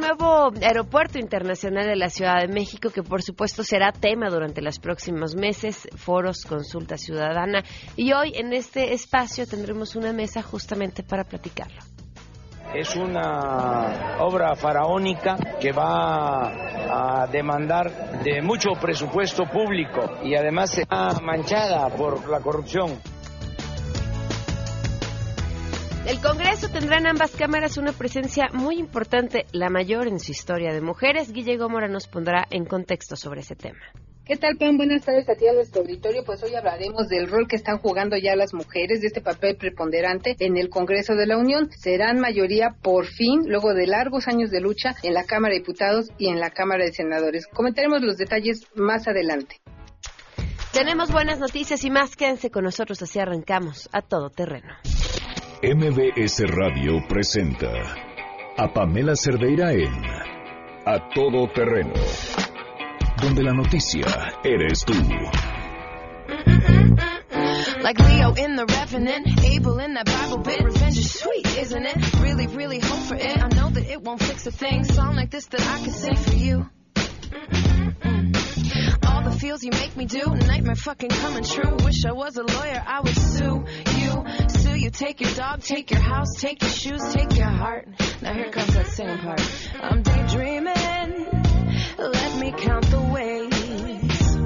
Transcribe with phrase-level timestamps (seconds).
[0.00, 4.78] nuevo aeropuerto internacional de la Ciudad de México que por supuesto será tema durante los
[4.78, 7.62] próximos meses, foros, consulta ciudadana
[7.96, 11.78] y hoy en este espacio tendremos una mesa justamente para platicarlo.
[12.74, 21.18] Es una obra faraónica que va a demandar de mucho presupuesto público y además será
[21.20, 23.00] manchada por la corrupción.
[26.10, 30.72] El Congreso tendrá en ambas cámaras una presencia muy importante, la mayor en su historia
[30.72, 31.32] de mujeres.
[31.32, 33.78] Guille Gómora nos pondrá en contexto sobre ese tema.
[34.24, 34.76] ¿Qué tal, Pam?
[34.76, 36.24] Buenas tardes a ti a nuestro auditorio.
[36.24, 40.34] Pues hoy hablaremos del rol que están jugando ya las mujeres, de este papel preponderante
[40.40, 41.70] en el Congreso de la Unión.
[41.78, 46.10] Serán mayoría por fin, luego de largos años de lucha, en la Cámara de Diputados
[46.18, 47.46] y en la Cámara de Senadores.
[47.46, 49.60] Comentaremos los detalles más adelante.
[50.72, 52.16] Tenemos buenas noticias y más.
[52.16, 54.74] Quédense con nosotros, así arrancamos a todo terreno.
[55.62, 57.70] MBS Radio presenta
[58.56, 59.92] a Pamela Cerdeira en
[60.86, 61.92] A Todo Terreno,
[63.20, 64.06] donde la noticia
[64.42, 64.94] eres tú.
[67.82, 70.64] Like Leo in the Revenant, Abel in that Bible bit.
[70.64, 72.20] Revenge is sweet, isn't it?
[72.22, 73.36] Really, really hope for it.
[73.36, 74.84] I know that it won't fix a thing.
[74.84, 76.70] Song like this that I can sing for you.
[79.06, 81.76] All the feels you make me do, nightmare fucking coming true.
[81.84, 83.64] Wish I was a lawyer, I would sue
[83.98, 84.24] you.
[84.80, 87.86] You, take your dog, take your house, take your shoes, take your heart.
[88.22, 89.42] Now here comes that part.
[89.78, 91.26] I'm daydreaming,
[91.98, 94.36] let me count the ways.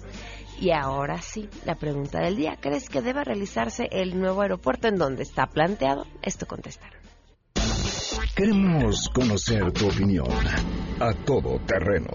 [0.59, 2.57] Y ahora sí, la pregunta del día.
[2.59, 6.07] ¿Crees que deba realizarse el nuevo aeropuerto en donde está planteado?
[6.23, 6.99] Esto contestaron.
[8.35, 10.31] Queremos conocer tu opinión.
[10.99, 12.09] A Todo Terreno.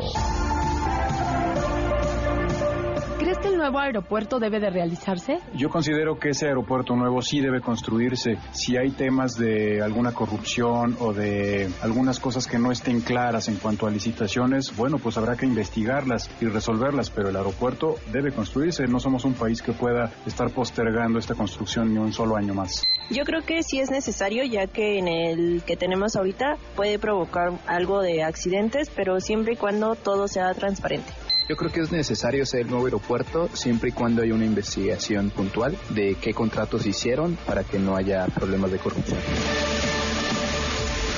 [3.44, 5.40] ¿Crees que el nuevo aeropuerto debe de realizarse?
[5.54, 8.38] Yo considero que ese aeropuerto nuevo sí debe construirse.
[8.54, 13.58] Si hay temas de alguna corrupción o de algunas cosas que no estén claras en
[13.58, 18.88] cuanto a licitaciones, bueno, pues habrá que investigarlas y resolverlas, pero el aeropuerto debe construirse.
[18.88, 22.86] No somos un país que pueda estar postergando esta construcción ni un solo año más.
[23.10, 27.52] Yo creo que sí es necesario, ya que en el que tenemos ahorita puede provocar
[27.68, 31.12] algo de accidentes, pero siempre y cuando todo sea transparente.
[31.50, 35.30] Yo creo que es necesario hacer el nuevo aeropuerto siempre y cuando haya una investigación
[35.30, 39.20] puntual de qué contratos hicieron para que no haya problemas de corrupción.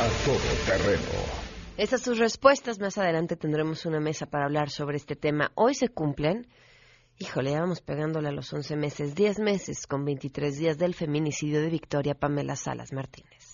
[0.02, 1.46] A Todo Terreno.
[1.78, 2.80] Esas sus respuestas.
[2.80, 5.52] Más adelante tendremos una mesa para hablar sobre este tema.
[5.54, 6.48] Hoy se cumplen,
[7.20, 11.62] híjole, ya vamos pegándole a los 11 meses, 10 meses con 23 días del feminicidio
[11.62, 13.45] de Victoria Pamela Salas Martínez.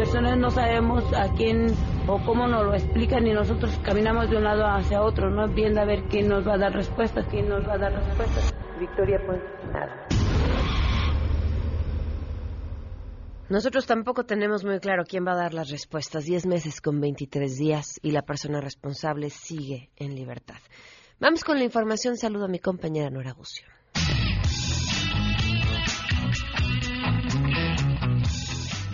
[0.00, 1.66] Personas no sabemos a quién
[2.08, 5.78] o cómo nos lo explican y nosotros caminamos de un lado hacia otro, no viendo
[5.82, 8.54] a ver quién nos va a dar respuestas, quién nos va a dar respuestas.
[8.78, 10.06] Victoria, pues nada.
[13.50, 16.24] Nosotros tampoco tenemos muy claro quién va a dar las respuestas.
[16.24, 20.60] 10 meses con 23 días y la persona responsable sigue en libertad.
[21.18, 22.16] Vamos con la información.
[22.16, 23.79] Saludo a mi compañera Nora Bucio.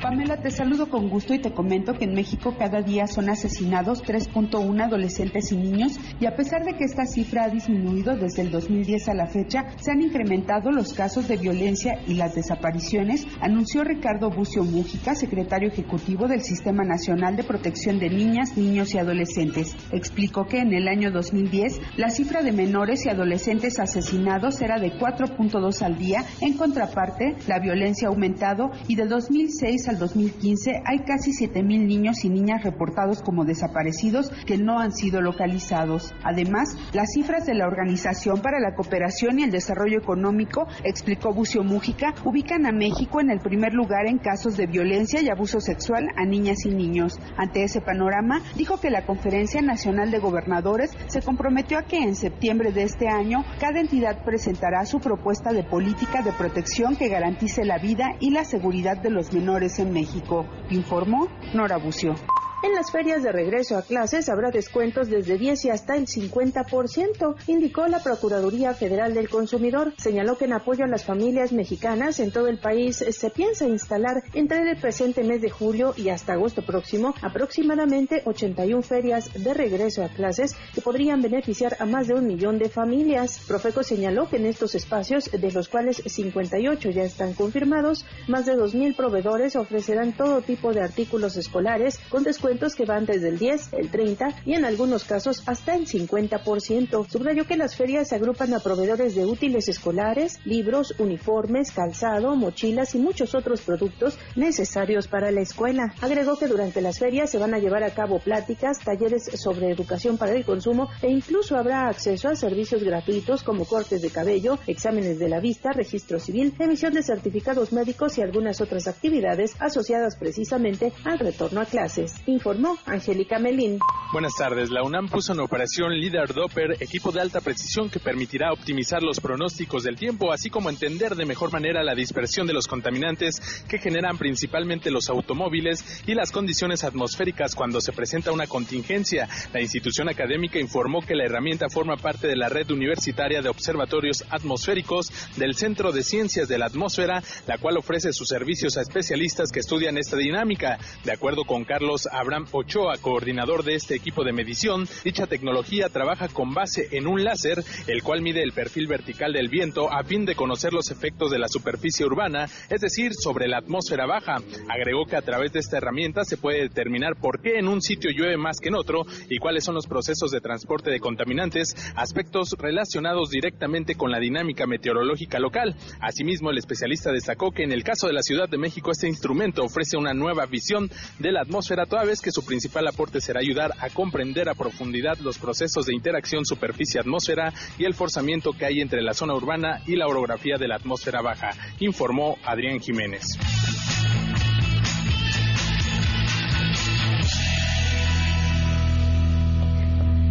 [0.09, 4.05] Pamela, te saludo con gusto y te comento que en México cada día son asesinados
[4.05, 8.53] 3.1 adolescentes y niños y a pesar de que esta cifra ha disminuido desde el
[8.53, 13.83] 2010 a la fecha, se han incrementado los casos de violencia y las desapariciones, anunció
[13.83, 19.75] Ricardo Bucio Mújica, secretario ejecutivo del Sistema Nacional de Protección de Niñas, Niños y Adolescentes.
[19.91, 24.93] Explicó que en el año 2010 la cifra de menores y adolescentes asesinados era de
[24.93, 31.01] 4.2 al día, en contraparte la violencia ha aumentado y de 2006 al 2015 hay
[31.01, 36.15] casi 7.000 niños y niñas reportados como desaparecidos que no han sido localizados.
[36.23, 41.63] Además, las cifras de la Organización para la Cooperación y el Desarrollo Económico, explicó Bucio
[41.65, 46.09] Mújica, ubican a México en el primer lugar en casos de violencia y abuso sexual
[46.17, 47.19] a niñas y niños.
[47.37, 52.15] Ante ese panorama, dijo que la Conferencia Nacional de Gobernadores se comprometió a que en
[52.15, 57.65] septiembre de este año cada entidad presentará su propuesta de política de protección que garantice
[57.65, 62.15] la vida y la seguridad de los menores en México, informó Nora Bucio.
[62.63, 67.37] En las ferias de regreso a clases habrá descuentos desde 10 y hasta el 50%,
[67.49, 69.93] indicó la Procuraduría Federal del Consumidor.
[69.99, 74.23] Señaló que en apoyo a las familias mexicanas en todo el país se piensa instalar
[74.33, 80.03] entre el presente mes de julio y hasta agosto próximo aproximadamente 81 ferias de regreso
[80.03, 83.39] a clases que podrían beneficiar a más de un millón de familias.
[83.47, 88.55] Profeco señaló que en estos espacios, de los cuales 58 ya están confirmados, más de
[88.55, 92.46] 2.000 proveedores ofrecerán todo tipo de artículos escolares con descuentos
[92.77, 97.09] que van desde el 10, el 30 y en algunos casos hasta el 50%.
[97.09, 102.99] Subrayó que las ferias agrupan a proveedores de útiles escolares, libros, uniformes, calzado, mochilas y
[102.99, 105.93] muchos otros productos necesarios para la escuela.
[106.01, 110.17] Agregó que durante las ferias se van a llevar a cabo pláticas, talleres sobre educación
[110.17, 115.19] para el consumo e incluso habrá acceso a servicios gratuitos como cortes de cabello, exámenes
[115.19, 120.93] de la vista, registro civil, emisión de certificados médicos y algunas otras actividades asociadas precisamente
[121.05, 123.79] al retorno a clases informó Angélica Melín.
[124.13, 124.71] Buenas tardes.
[124.71, 129.21] La UNAM puso en operación Líder Doppler, equipo de alta precisión que permitirá optimizar los
[129.21, 133.79] pronósticos del tiempo, así como entender de mejor manera la dispersión de los contaminantes que
[133.79, 139.29] generan principalmente los automóviles y las condiciones atmosféricas cuando se presenta una contingencia.
[139.53, 144.25] La institución académica informó que la herramienta forma parte de la red universitaria de observatorios
[144.31, 149.51] atmosféricos del Centro de Ciencias de la Atmósfera, la cual ofrece sus servicios a especialistas
[149.51, 150.79] que estudian esta dinámica.
[151.05, 156.27] De acuerdo con Carlos Abraham Ochoa, coordinador de este equipo de medición, dicha tecnología trabaja
[156.29, 160.25] con base en un láser, el cual mide el perfil vertical del viento a fin
[160.25, 164.39] de conocer los efectos de la superficie urbana, es decir, sobre la atmósfera baja.
[164.69, 168.11] Agregó que a través de esta herramienta se puede determinar por qué en un sitio
[168.11, 172.57] llueve más que en otro y cuáles son los procesos de transporte de contaminantes, aspectos
[172.59, 175.77] relacionados directamente con la dinámica meteorológica local.
[176.01, 179.63] Asimismo, el especialista destacó que en el caso de la Ciudad de México este instrumento
[179.63, 180.91] ofrece una nueva visión
[181.21, 185.19] de la atmósfera toda vez que su principal aporte será ayudar a comprender a profundidad
[185.19, 189.97] los procesos de interacción superficie-atmósfera y el forzamiento que hay entre la zona urbana y
[189.97, 193.37] la orografía de la atmósfera baja, informó Adrián Jiménez.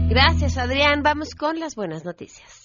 [0.08, 1.02] Gracias, Adrián.
[1.04, 2.64] Vamos con las buenas noticias.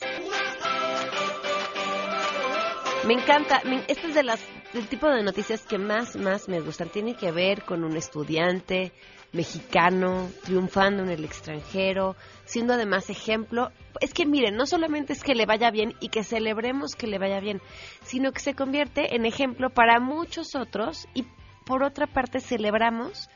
[3.06, 4.40] Me encanta, este es de las,
[4.72, 6.88] del tipo de noticias que más, más me gustan.
[6.88, 8.92] Tiene que ver con un estudiante
[9.32, 13.70] mexicano triunfando en el extranjero, siendo además ejemplo.
[14.00, 17.18] Es que miren, no solamente es que le vaya bien y que celebremos que le
[17.18, 17.60] vaya bien,
[18.02, 21.24] sino que se convierte en ejemplo para muchos otros y
[21.64, 23.28] por otra parte celebramos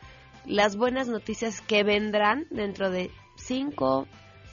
[0.47, 4.07] las buenas noticias que vendrán dentro de 5,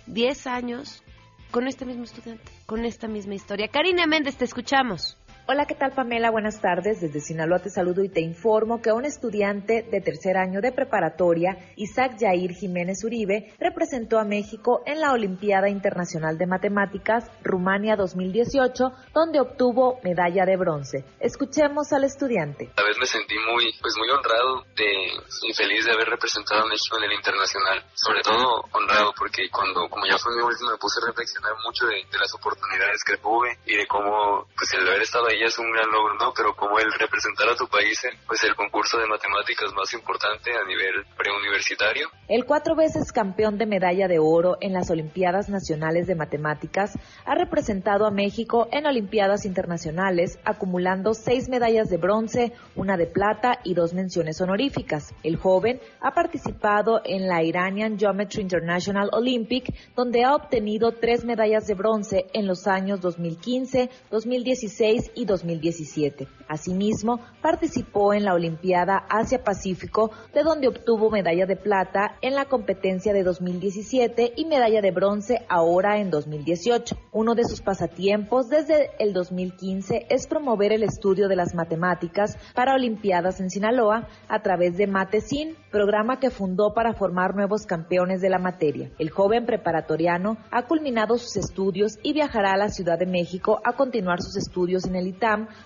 [0.08, 1.04] 10 años
[1.52, 3.68] con este mismo estudiante, con esta misma historia.
[3.68, 5.18] Karina Méndez, te escuchamos.
[5.54, 6.32] Hola, ¿qué tal Pamela?
[6.32, 7.02] Buenas tardes.
[7.02, 11.58] Desde Sinaloa te saludo y te informo que un estudiante de tercer año de preparatoria,
[11.76, 18.94] Isaac Yair Jiménez Uribe, representó a México en la Olimpiada Internacional de Matemáticas Rumania 2018,
[19.14, 21.04] donde obtuvo medalla de bronce.
[21.20, 22.72] Escuchemos al estudiante.
[22.78, 26.70] A vez me sentí muy, pues muy honrado de, y feliz de haber representado a
[26.70, 27.84] México en el internacional.
[27.94, 31.88] Sobre todo honrado porque cuando, como ya fue mi último, me puse a reflexionar mucho
[31.88, 35.58] de, de las oportunidades que tuve y de cómo, pues el haber estado ahí es
[35.58, 36.34] un gran logro, ¿no?
[36.36, 40.52] Pero como el representar a tu país en pues, el concurso de matemáticas más importante
[40.52, 42.10] a nivel preuniversitario.
[42.28, 47.36] El cuatro veces campeón de medalla de oro en las Olimpiadas Nacionales de Matemáticas ha
[47.36, 53.74] representado a México en Olimpiadas Internacionales, acumulando seis medallas de bronce, una de plata y
[53.74, 55.14] dos menciones honoríficas.
[55.24, 61.68] El joven ha participado en la Iranian Geometry International Olympic, donde ha obtenido tres medallas
[61.68, 66.28] de bronce en los años 2015, 2016 y 2017.
[66.48, 73.14] Asimismo, participó en la Olimpiada Asia-Pacífico, de donde obtuvo medalla de plata en la competencia
[73.14, 76.98] de 2017 y medalla de bronce ahora en 2018.
[77.14, 82.76] Uno de sus pasatiempos desde el 2015 es promover el estudio de las matemáticas para
[82.76, 88.30] Olimpiadas en Sinaloa a través de Matecin, programa que fundó para formar nuevos campeones de
[88.30, 88.92] la materia.
[89.00, 93.74] El joven preparatoriano ha culminado sus estudios y viajará a la Ciudad de México a
[93.74, 95.08] continuar sus estudios en el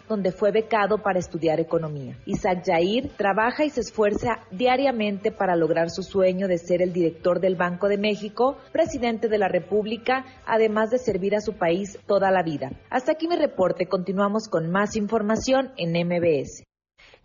[0.08, 2.18] Donde fue becado para estudiar economía.
[2.26, 7.40] Isaac Jair trabaja y se esfuerza diariamente para lograr su sueño de ser el director
[7.40, 12.32] del Banco de México, presidente de la República, además de servir a su país toda
[12.32, 12.72] la vida.
[12.90, 13.88] Hasta aquí mi reporte.
[13.88, 16.64] Continuamos con más información en MBS.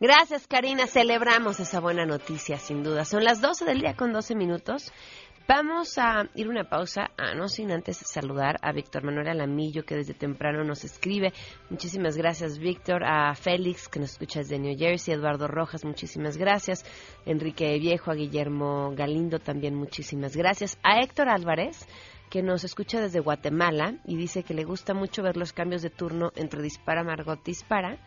[0.02, 0.86] Gracias, Karina.
[0.86, 3.04] Celebramos esa buena noticia, sin duda.
[3.04, 4.92] Son las 12 del día con 12 minutos.
[5.52, 9.96] Vamos a ir una pausa, a no sin antes saludar a Víctor Manuel Alamillo, que
[9.96, 11.32] desde temprano nos escribe.
[11.70, 13.02] Muchísimas gracias, Víctor.
[13.04, 15.12] A Félix, que nos escucha desde New Jersey.
[15.12, 16.84] Eduardo Rojas, muchísimas gracias.
[17.26, 20.78] Enrique Viejo, a Guillermo Galindo, también muchísimas gracias.
[20.84, 21.84] A Héctor Álvarez,
[22.30, 25.90] que nos escucha desde Guatemala y dice que le gusta mucho ver los cambios de
[25.90, 27.98] turno entre Dispara, Margot Dispara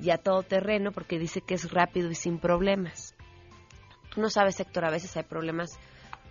[0.00, 3.14] y a todo terreno porque dice que es rápido y sin problemas.
[4.12, 5.78] Tú no sabes, Héctor, a veces hay problemas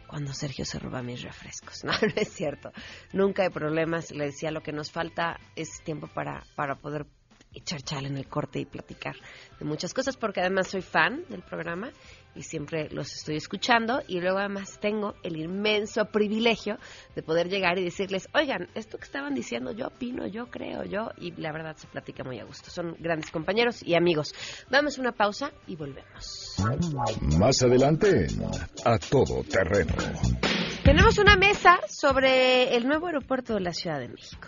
[0.08, 1.84] cuando Sergio se roba mis refrescos.
[1.88, 2.72] No, no es cierto.
[3.14, 4.12] Nunca hay problemas.
[4.12, 7.06] Le decía, lo que nos falta es tiempo para, para poder
[7.54, 9.16] echar chal en el corte y platicar
[9.60, 11.92] de muchas cosas, porque además soy fan del programa
[12.38, 16.78] y siempre los estoy escuchando y luego además tengo el inmenso privilegio
[17.16, 21.10] de poder llegar y decirles, oigan, esto que estaban diciendo yo opino, yo creo, yo,
[21.18, 22.70] y la verdad se platica muy a gusto.
[22.70, 24.34] Son grandes compañeros y amigos.
[24.70, 26.56] Damos una pausa y volvemos.
[27.40, 28.28] Más adelante,
[28.86, 29.94] a todo terreno.
[30.84, 34.48] Tenemos una mesa sobre el nuevo aeropuerto de la Ciudad de México.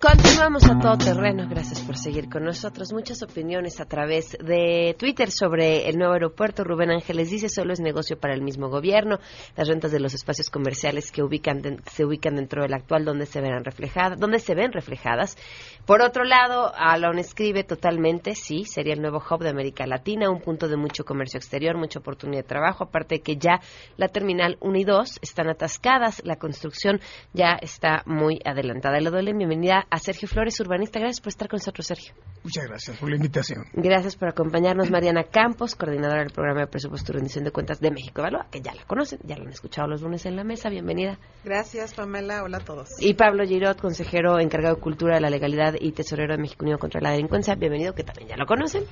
[0.00, 1.48] Continuamos a todo terreno.
[1.50, 2.92] Gracias por seguir con nosotros.
[2.92, 6.62] Muchas opiniones a través de Twitter sobre el nuevo aeropuerto.
[6.62, 9.18] Rubén Ángeles dice solo es negocio para el mismo gobierno.
[9.56, 13.40] Las rentas de los espacios comerciales que ubican se ubican dentro del actual donde se
[13.40, 15.36] verán reflejadas, donde se ven reflejadas.
[15.84, 20.42] Por otro lado, Alon escribe totalmente, sí, sería el nuevo hub de América Latina, un
[20.42, 23.60] punto de mucho comercio exterior, mucha oportunidad de trabajo, aparte de que ya
[23.96, 27.00] la terminal 1 y 2 están atascadas, la construcción
[27.32, 29.00] ya está muy adelantada.
[29.00, 30.98] Le doy la bienvenida a Sergio Flores, urbanista.
[30.98, 32.14] Gracias por estar con nosotros, Sergio.
[32.44, 33.64] Muchas gracias por la invitación.
[33.72, 37.90] Gracias por acompañarnos, Mariana Campos, coordinadora del programa de presupuesto y rendición de cuentas de
[37.90, 40.68] México Evalúa, que ya la conocen, ya la han escuchado los lunes en la mesa.
[40.68, 41.18] Bienvenida.
[41.44, 42.42] Gracias, Pamela.
[42.42, 42.90] Hola a todos.
[43.00, 46.78] Y Pablo Girot, consejero encargado de Cultura de la Legalidad y tesorero de México Unido
[46.78, 47.54] contra la Delincuencia.
[47.54, 48.84] Bienvenido, que también ya lo conocen.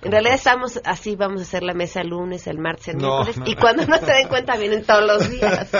[0.00, 3.22] En realidad estamos así, vamos a hacer la mesa el lunes, el martes, el No,
[3.24, 3.46] miércoles, no.
[3.50, 5.68] y cuando no se den cuenta vienen todos los días.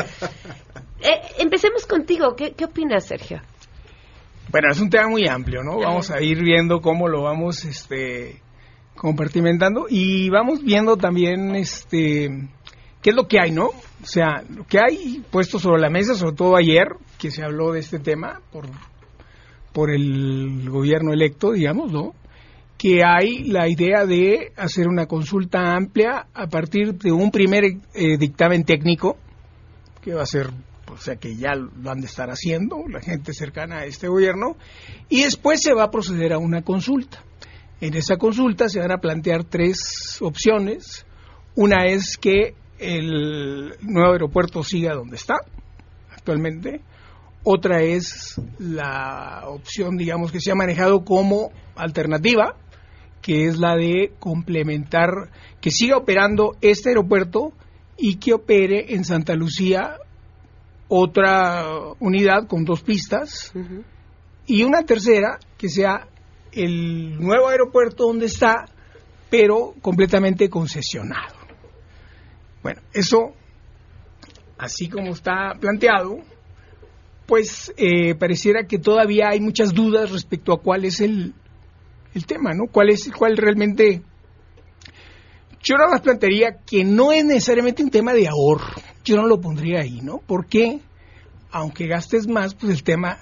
[1.00, 2.34] Eh, empecemos contigo.
[2.34, 3.40] ¿Qué, ¿Qué opinas, Sergio?
[4.50, 5.78] Bueno, es un tema muy amplio, ¿no?
[5.78, 8.40] Vamos a ir viendo cómo lo vamos este,
[8.96, 12.48] compartimentando y vamos viendo también este,
[13.02, 13.66] qué es lo que hay, ¿no?
[13.66, 17.72] O sea, lo que hay puesto sobre la mesa, sobre todo ayer, que se habló
[17.72, 18.64] de este tema por,
[19.74, 22.14] por el gobierno electo, digamos, ¿no?
[22.78, 28.16] Que hay la idea de hacer una consulta amplia a partir de un primer eh,
[28.16, 29.18] dictamen técnico,
[30.00, 30.48] que va a ser
[30.90, 34.56] o sea que ya lo han de estar haciendo la gente cercana a este gobierno,
[35.08, 37.22] y después se va a proceder a una consulta.
[37.80, 41.06] En esa consulta se van a plantear tres opciones.
[41.54, 45.36] Una es que el nuevo aeropuerto siga donde está
[46.10, 46.80] actualmente.
[47.44, 52.56] Otra es la opción, digamos, que se ha manejado como alternativa,
[53.22, 55.30] que es la de complementar,
[55.60, 57.52] que siga operando este aeropuerto
[57.96, 59.98] y que opere en Santa Lucía
[60.88, 61.64] otra
[62.00, 63.52] unidad con dos pistas
[64.46, 66.08] y una tercera que sea
[66.52, 68.64] el nuevo aeropuerto donde está,
[69.30, 71.36] pero completamente concesionado.
[72.62, 73.34] Bueno, eso,
[74.56, 76.18] así como está planteado,
[77.26, 81.34] pues eh, pareciera que todavía hay muchas dudas respecto a cuál es el,
[82.14, 82.64] el tema, ¿no?
[82.72, 84.02] ¿Cuál es cuál realmente?
[85.62, 88.87] Yo nada más plantearía que no es necesariamente un tema de ahorro.
[89.08, 90.18] Yo no lo pondría ahí, ¿no?
[90.18, 90.80] Porque
[91.50, 93.16] aunque gastes más, pues el tema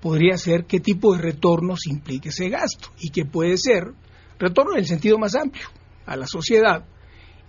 [0.00, 3.92] podría ser qué tipo de retornos implique ese gasto y que puede ser
[4.38, 5.66] retorno en el sentido más amplio
[6.06, 6.86] a la sociedad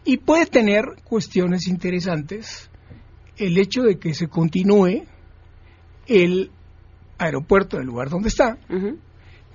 [0.03, 2.69] y puede tener cuestiones interesantes
[3.37, 5.05] el hecho de que se continúe
[6.05, 6.51] el
[7.17, 8.57] aeropuerto en el lugar donde está,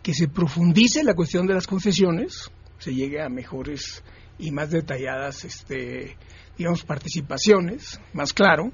[0.03, 4.03] que se profundice la cuestión de las concesiones, se llegue a mejores
[4.39, 6.17] y más detalladas, este,
[6.59, 8.73] digamos, participaciones, más claro,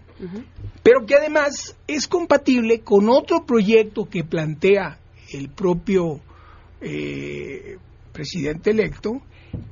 [0.82, 4.98] pero que además es compatible con otro proyecto que plantea
[5.32, 6.20] el propio
[6.80, 7.76] eh,
[8.12, 9.20] presidente electo,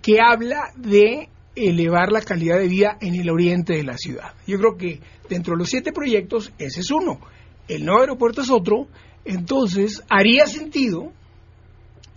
[0.02, 4.35] que habla de elevar la calidad de vida en el oriente de la ciudad.
[4.47, 7.19] Yo creo que dentro de los siete proyectos, ese es uno.
[7.66, 8.88] El nuevo aeropuerto es otro.
[9.25, 11.12] Entonces, haría sentido,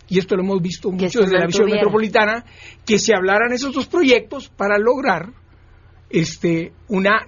[0.08, 2.44] y esto lo hemos visto mucho desde la visión metropolitana,
[2.84, 5.32] que se hablaran esos dos proyectos para lograr
[6.10, 7.26] este, una,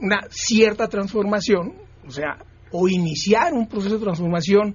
[0.00, 1.74] una cierta transformación,
[2.06, 2.38] o sea,
[2.72, 4.74] o iniciar un proceso de transformación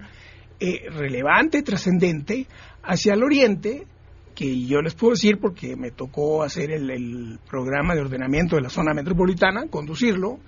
[0.60, 2.48] eh, relevante, trascendente,
[2.84, 3.86] hacia el oriente,
[4.34, 8.70] que yo les puedo decir porque me tocó hacer el, programa de ordenamiento de la
[8.70, 10.40] zona metropolitana, conducirlo,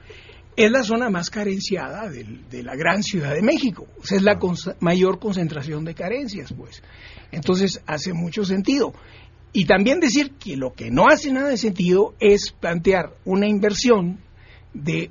[0.55, 3.87] es la zona más carenciada de la gran Ciudad de México.
[3.99, 4.39] O sea, es la
[4.79, 6.81] mayor concentración de carencias, pues.
[7.31, 8.93] Entonces, hace mucho sentido.
[9.53, 14.19] Y también decir que lo que no hace nada de sentido es plantear una inversión
[14.73, 15.09] de,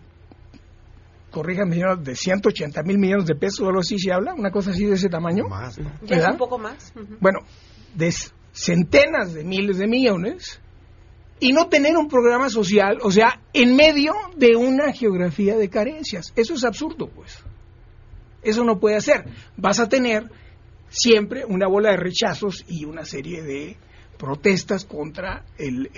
[1.30, 4.84] corríjame, de 180 mil millones de pesos o algo así se habla, una cosa así
[4.84, 5.48] de ese tamaño.
[5.48, 6.92] Más, Ya es un poco más.
[7.20, 7.40] Bueno,
[7.94, 8.12] de
[8.52, 10.60] centenas de miles de millones
[11.40, 16.32] y no tener un programa social, o sea, en medio de una geografía de carencias.
[16.36, 17.44] Eso es absurdo, pues.
[18.42, 19.24] Eso no puede hacer.
[19.56, 20.30] Vas a tener
[20.88, 23.76] siempre una bola de rechazos y una serie de
[24.16, 25.90] protestas contra el,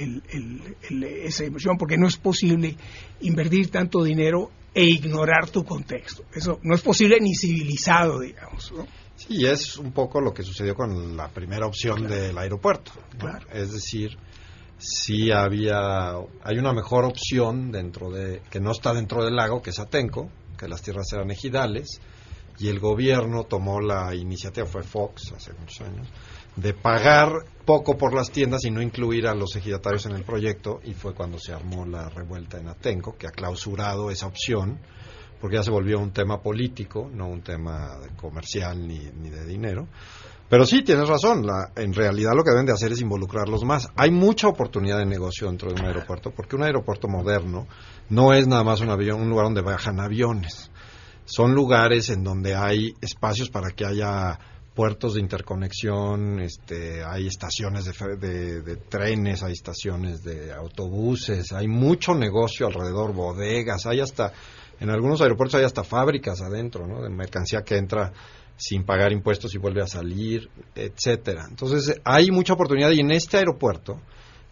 [1.24, 2.76] esa inversión, porque no es posible
[3.20, 6.24] invertir tanto dinero e ignorar tu contexto.
[6.32, 8.72] Eso no es posible ni civilizado, digamos.
[9.16, 12.92] Sí, es un poco lo que sucedió con la primera opción del aeropuerto.
[13.52, 14.16] Es decir,
[14.78, 19.70] si había, hay una mejor opción dentro de, que no está dentro del lago, que
[19.70, 22.00] es Atenco, que las tierras eran ejidales,
[22.58, 26.08] y el gobierno tomó la iniciativa, fue Fox hace muchos años,
[26.56, 30.80] de pagar poco por las tiendas y no incluir a los ejidatarios en el proyecto
[30.84, 34.78] y fue cuando se armó la revuelta en Atenco, que ha clausurado esa opción,
[35.40, 39.86] porque ya se volvió un tema político, no un tema comercial ni, ni de dinero.
[40.48, 43.90] Pero sí, tienes razón, la, en realidad lo que deben de hacer es involucrarlos más.
[43.96, 47.66] Hay mucha oportunidad de negocio dentro de un aeropuerto, porque un aeropuerto moderno
[48.08, 50.70] no es nada más un, avión, un lugar donde bajan aviones.
[51.26, 54.38] Son lugares en donde hay espacios para que haya
[54.78, 62.68] puertos de interconexión, este, hay estaciones de, trenes, hay estaciones de autobuses, hay mucho negocio
[62.68, 64.32] alrededor, bodegas, hay hasta,
[64.78, 67.02] en algunos aeropuertos hay hasta fábricas adentro, ¿no?
[67.02, 68.12] De mercancía que entra
[68.56, 71.46] sin pagar impuestos y vuelve a salir, etcétera.
[71.50, 74.00] Entonces, hay mucha oportunidad y en este aeropuerto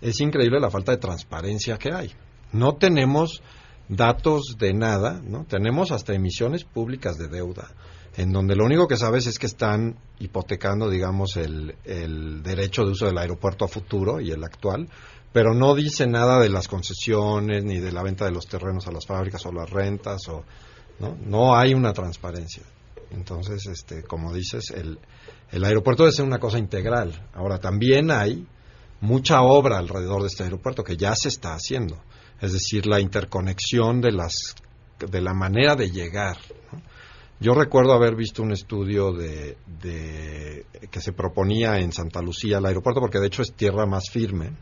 [0.00, 2.10] es increíble la falta de transparencia que hay.
[2.50, 3.44] No tenemos
[3.88, 5.44] datos de nada, ¿no?
[5.44, 7.68] Tenemos hasta emisiones públicas de deuda
[8.16, 12.92] en donde lo único que sabes es que están hipotecando, digamos, el, el derecho de
[12.92, 14.88] uso del aeropuerto a futuro y el actual,
[15.32, 18.92] pero no dice nada de las concesiones ni de la venta de los terrenos a
[18.92, 20.44] las fábricas o las rentas o
[20.98, 22.62] no, no hay una transparencia.
[23.10, 24.98] Entonces, este, como dices, el,
[25.50, 27.28] el aeropuerto debe ser una cosa integral.
[27.34, 28.46] Ahora también hay
[29.00, 32.02] mucha obra alrededor de este aeropuerto que ya se está haciendo,
[32.40, 34.56] es decir, la interconexión de las
[34.98, 36.38] de la manera de llegar.
[37.38, 39.56] Yo recuerdo haber visto un estudio de,
[40.90, 44.52] que se proponía en Santa Lucía el aeropuerto, porque de hecho es tierra más firme.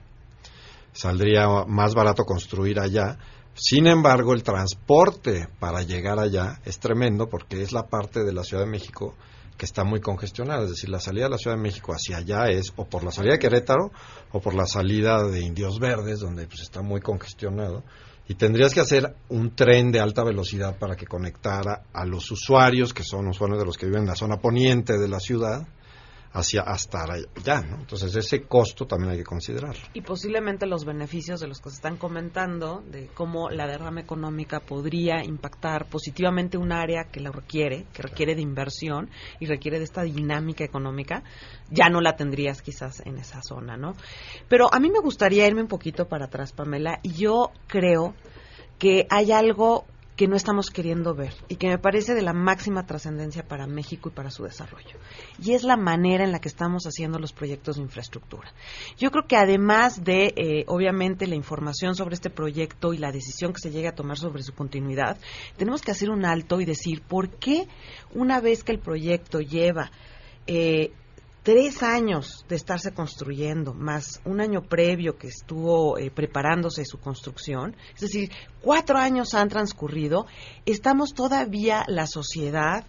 [0.92, 3.18] Saldría más barato construir allá.
[3.54, 8.42] Sin embargo, el transporte para llegar allá es tremendo porque es la parte de la
[8.42, 9.14] Ciudad de México
[9.56, 10.64] que está muy congestionada.
[10.64, 13.12] Es decir, la salida de la Ciudad de México hacia allá es o por la
[13.12, 13.92] salida de Querétaro
[14.32, 17.84] o por la salida de Indios Verdes, donde pues está muy congestionado
[18.28, 22.94] y tendrías que hacer un tren de alta velocidad para que conectara a los usuarios,
[22.94, 25.66] que son usuarios de los que viven en la zona poniente de la ciudad,
[26.35, 27.77] hacia hasta allá, ¿no?
[27.77, 29.77] Entonces ese costo también hay que considerar.
[29.94, 34.59] Y posiblemente los beneficios de los que se están comentando, de cómo la derrama económica
[34.59, 39.85] podría impactar positivamente un área que la requiere, que requiere de inversión y requiere de
[39.85, 41.23] esta dinámica económica,
[41.70, 43.94] ya no la tendrías quizás en esa zona, ¿no?
[44.49, 48.14] Pero a mí me gustaría irme un poquito para atrás, Pamela, y yo creo
[48.79, 52.87] que hay algo que no estamos queriendo ver y que me parece de la máxima
[52.87, 54.98] trascendencia para México y para su desarrollo.
[55.42, 58.53] Y es la manera en la que estamos haciendo los proyectos de infraestructura.
[58.96, 63.53] Yo creo que además de, eh, obviamente, la información sobre este proyecto y la decisión
[63.53, 65.18] que se llegue a tomar sobre su continuidad,
[65.57, 67.66] tenemos que hacer un alto y decir por qué
[68.14, 69.90] una vez que el proyecto lleva
[70.46, 70.92] eh,
[71.44, 77.76] tres años de estarse construyendo, más un año previo que estuvo eh, preparándose su construcción,
[77.94, 78.30] es decir,
[78.62, 80.26] cuatro años han transcurrido,
[80.64, 82.87] estamos todavía la sociedad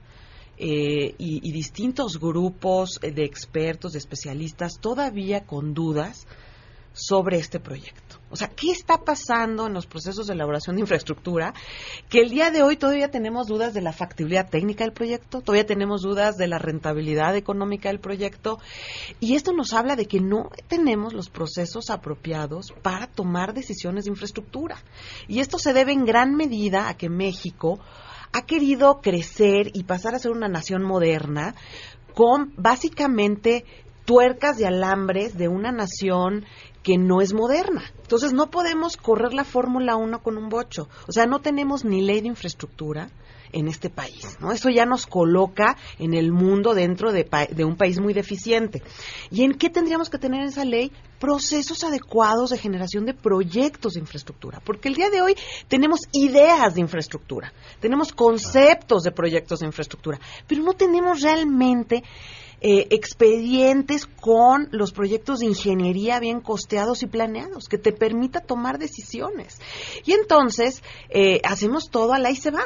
[0.57, 6.25] eh, y, distintos grupos de expertos, de especialistas, todavía con dudas
[6.95, 8.15] sobre este proyecto.
[8.31, 11.53] O sea, ¿qué está pasando en los procesos de elaboración de infraestructura?
[12.09, 15.65] Que el día de hoy todavía tenemos dudas de la factibilidad técnica del proyecto, todavía
[15.65, 18.57] tenemos dudas de la rentabilidad económica del proyecto,
[19.19, 24.11] y esto nos habla de que no tenemos los procesos apropiados para tomar decisiones de
[24.11, 24.77] infraestructura.
[25.27, 27.79] Y esto se debe en gran medida a que México
[28.33, 31.55] ha querido crecer y pasar a ser una nación moderna
[32.13, 33.65] con básicamente
[34.05, 36.45] tuercas de alambres de una nación
[36.85, 37.83] que no es moderna.
[38.03, 40.87] Entonces no podemos correr la Fórmula 1 con un bocho.
[41.07, 43.09] O sea, no tenemos ni ley de infraestructura,
[43.51, 44.37] en este país.
[44.41, 44.51] ¿no?
[44.51, 48.81] Eso ya nos coloca en el mundo dentro de, pa- de un país muy deficiente.
[49.31, 50.91] ¿Y en qué tendríamos que tener en esa ley?
[51.19, 54.59] Procesos adecuados de generación de proyectos de infraestructura.
[54.65, 55.35] Porque el día de hoy
[55.69, 62.03] tenemos ideas de infraestructura, tenemos conceptos de proyectos de infraestructura, pero no tenemos realmente
[62.67, 68.79] eh, expedientes con los proyectos de ingeniería bien costeados y planeados, que te permita tomar
[68.79, 69.59] decisiones.
[70.03, 72.63] Y entonces eh, hacemos todo a la y se va.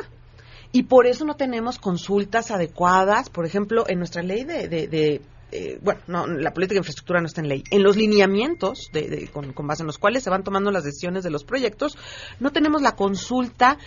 [0.72, 4.70] Y por eso no tenemos consultas adecuadas, por ejemplo, en nuestra ley de...
[4.70, 7.64] de- eh, bueno, no, la política de infraestructura no está en ley.
[7.72, 11.24] En los lineamientos de- de- con, base en los cuales se van tomando las decisiones
[11.24, 11.98] de los proyectos,
[12.40, 13.78] no tenemos la consulta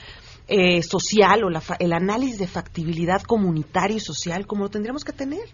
[0.49, 5.13] eh, social o la el análisis de factibilidad comunitaria y social como lo tendríamos que
[5.13, 5.49] tener.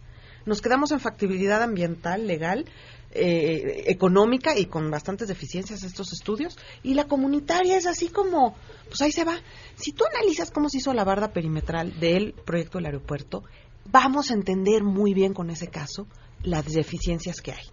[0.46, 2.66] Nos quedamos en factibilidad ambiental, legal,
[3.10, 6.58] eh, económica y con bastantes deficiencias estos estudios.
[6.82, 8.54] Y la comunitaria es así como,
[8.88, 9.38] pues ahí se va.
[9.76, 13.44] Si tú analizas cómo se hizo la barda perimetral del proyecto del aeropuerto,
[13.90, 16.06] vamos a entender muy bien con ese caso
[16.42, 17.64] las deficiencias que hay.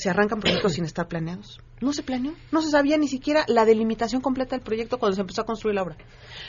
[0.00, 1.60] Se arrancan proyectos sin estar planeados.
[1.82, 2.32] No se planeó.
[2.52, 5.74] No se sabía ni siquiera la delimitación completa del proyecto cuando se empezó a construir
[5.74, 5.98] la obra.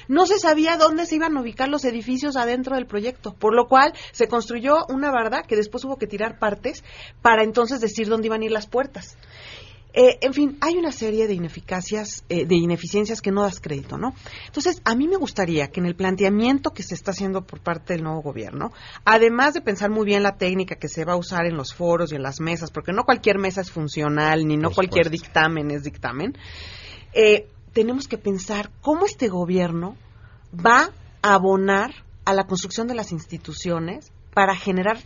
[0.07, 3.67] No se sabía dónde se iban a ubicar los edificios adentro del proyecto, por lo
[3.67, 6.85] cual se construyó una barda que después hubo que tirar partes
[7.21, 9.17] para entonces decir dónde iban a ir las puertas.
[9.93, 13.97] Eh, en fin, hay una serie de ineficacias, eh, de ineficiencias que no das crédito,
[13.97, 14.13] ¿no?
[14.45, 17.93] Entonces, a mí me gustaría que en el planteamiento que se está haciendo por parte
[17.93, 18.71] del nuevo gobierno,
[19.03, 22.11] además de pensar muy bien la técnica que se va a usar en los foros
[22.11, 25.83] y en las mesas, porque no cualquier mesa es funcional, ni no cualquier dictamen es
[25.83, 26.37] dictamen,
[27.13, 29.97] eh, tenemos que pensar cómo este gobierno
[30.53, 30.89] va
[31.21, 31.91] a abonar
[32.23, 34.97] a la construcción de las instituciones para generar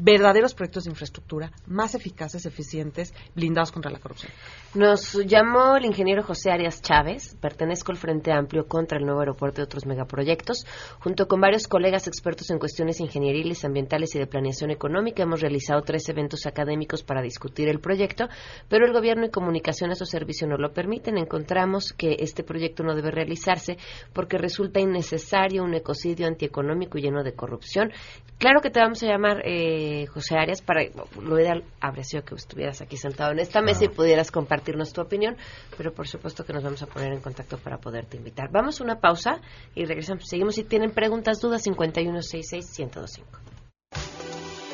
[0.00, 4.32] verdaderos proyectos de infraestructura más eficaces, eficientes, blindados contra la corrupción.
[4.74, 9.60] Nos llamó el ingeniero José Arias Chávez, pertenezco al Frente Amplio contra el nuevo aeropuerto
[9.60, 10.64] y otros megaproyectos.
[11.00, 15.82] Junto con varios colegas expertos en cuestiones ingenieriles, ambientales y de planeación económica, hemos realizado
[15.82, 18.28] tres eventos académicos para discutir el proyecto,
[18.68, 21.18] pero el Gobierno y Comunicaciones o Servicio no lo permiten.
[21.18, 23.76] Encontramos que este proyecto no debe realizarse
[24.12, 27.92] porque resulta innecesario un ecocidio antieconómico lleno de corrupción.
[28.38, 30.82] Claro que te vamos a llamar, eh, José Arias, para
[31.20, 35.00] lo ideal habría sido que estuvieras aquí sentado en esta mesa y pudieras compartirnos tu
[35.00, 35.36] opinión,
[35.76, 38.50] pero por supuesto que nos vamos a poner en contacto para poderte invitar.
[38.50, 39.40] Vamos a una pausa
[39.74, 40.28] y regresamos.
[40.28, 43.24] Seguimos si tienen preguntas, dudas, 5166-1025.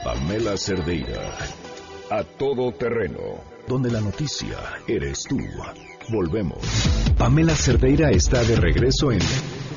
[0.03, 1.37] Pamela Cerdeira.
[2.09, 3.43] A todo terreno.
[3.67, 5.37] Donde la noticia eres tú.
[6.11, 6.59] Volvemos.
[7.17, 9.19] Pamela Cerdeira está de regreso en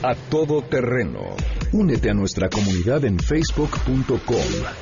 [0.03, 1.37] A todo terreno.
[1.73, 4.19] Únete a nuestra comunidad en facebook.com.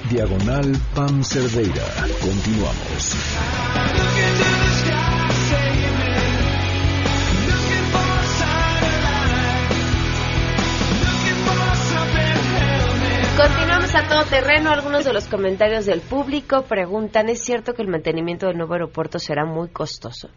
[0.08, 1.84] Diagonal Pam Cerdeira.
[2.20, 3.16] Continuamos.
[13.36, 14.70] Continuamos a todo terreno.
[14.70, 19.18] Algunos de los comentarios del público preguntan, ¿es cierto que el mantenimiento del nuevo aeropuerto
[19.18, 20.28] será muy costoso?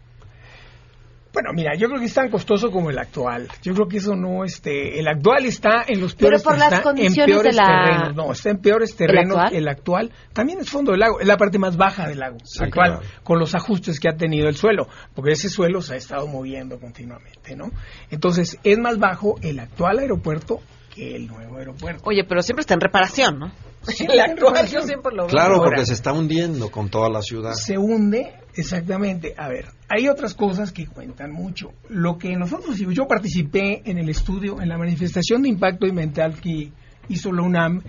[1.34, 3.48] Bueno, mira, yo creo que es tan costoso como el actual.
[3.60, 6.66] Yo creo que eso no, este, el actual está en los Pero peores, por las
[6.66, 8.14] está en condiciones peores de la- terrenos.
[8.16, 9.36] No, está en peores terrenos.
[9.36, 9.54] actual?
[9.54, 12.70] El actual también es fondo del lago, es la parte más baja del lago actual,
[12.70, 13.00] claro.
[13.24, 16.78] con los ajustes que ha tenido el suelo, porque ese suelo se ha estado moviendo
[16.78, 17.70] continuamente, ¿no?
[18.10, 20.60] Entonces es más bajo el actual aeropuerto
[20.94, 22.02] que el nuevo aeropuerto.
[22.06, 23.52] Oye, pero siempre está en reparación, ¿no?
[23.82, 24.86] Sí, actual yo reparación.
[24.86, 25.30] siempre lo veo.
[25.30, 27.54] Claro, Ahora, porque se está hundiendo con toda la ciudad.
[27.54, 29.34] se hunde, exactamente.
[29.36, 31.72] A ver, hay otras cosas que cuentan mucho.
[31.88, 36.72] Lo que nosotros, yo participé en el estudio, en la manifestación de impacto ambiental que
[37.08, 37.82] hizo la UNAM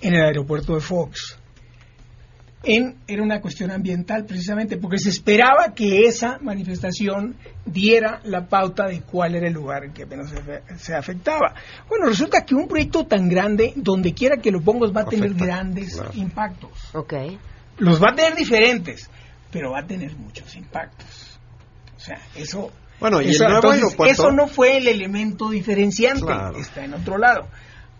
[0.00, 1.38] en el aeropuerto de Fox.
[2.64, 7.34] En, era una cuestión ambiental precisamente, porque se esperaba que esa manifestación
[7.66, 11.54] diera la pauta de cuál era el lugar en que menos se, se afectaba.
[11.88, 15.30] Bueno, resulta que un proyecto tan grande, donde quiera que lo pongas, va a tener
[15.30, 16.10] Afecta, grandes claro.
[16.14, 16.94] impactos.
[16.94, 17.14] Ok.
[17.78, 19.10] Los va a tener diferentes,
[19.52, 21.38] pero va a tener muchos impactos.
[21.96, 22.72] O sea, eso.
[22.98, 26.56] Bueno, y el eso, nuevo entonces, aeropuerto- Eso no fue el elemento diferenciante, Claro.
[26.58, 27.46] está en otro lado.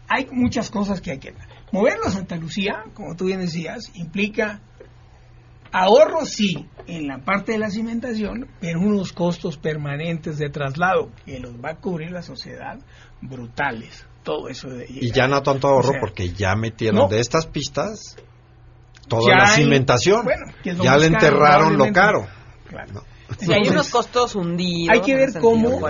[0.09, 1.35] Hay muchas cosas que hay que.
[1.71, 4.61] Moverlo a Santa Lucía, como tú bien decías, implica
[5.73, 11.39] ahorro, sí, en la parte de la cimentación, pero unos costos permanentes de traslado que
[11.41, 12.79] los va a cubrir la sociedad
[13.23, 14.07] brutales.
[14.23, 17.09] Todo eso de Y ya no tanto ahorro O sea, porque ya metieron no.
[17.09, 18.17] de estas pistas
[19.09, 20.25] toda Ya la hay- cimentación.
[20.25, 22.27] bueno, que es lo ya le enterraron lo caro.
[22.69, 23.05] Claro.
[23.39, 24.95] Sí, hay unos costos hundidos.
[24.95, 25.81] hay que ver cómo,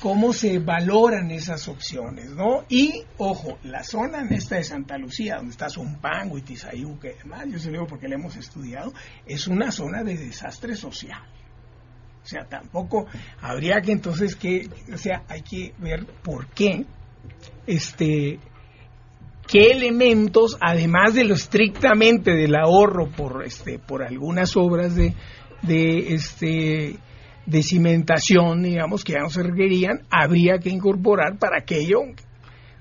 [0.00, 2.64] cómo se valoran esas opciones, ¿no?
[2.68, 7.14] Y, ojo, la zona en esta de Santa Lucía, donde está Zumpango y Tizayuca y
[7.18, 8.92] demás, yo se lo digo porque la hemos estudiado,
[9.26, 11.22] es una zona de desastre social.
[12.24, 13.06] O sea, tampoco
[13.40, 16.84] habría que entonces que, o sea, hay que ver por qué,
[17.66, 18.40] este,
[19.48, 25.14] qué elementos, además de lo estrictamente del ahorro por, este, por algunas obras de,
[25.62, 26.98] de, este,
[27.46, 32.02] de cimentación, digamos, que ya no se requerían, habría que incorporar para que ello